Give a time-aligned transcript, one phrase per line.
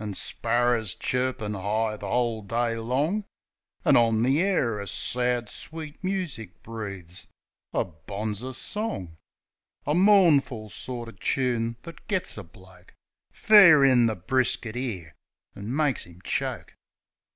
[0.00, 3.22] An' sparrers chirpin' 'igh the 'ole day long;
[3.84, 7.28] An' on the air a sad, sweet music breaves
[7.72, 9.16] A bonzer song—
[9.86, 12.94] A mournful sorter choon thet gits a bloke
[13.30, 15.14] Fair in the brisket 'ere,
[15.54, 16.74] an' makes 'im choke